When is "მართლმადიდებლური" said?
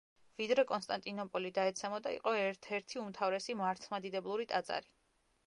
3.61-4.51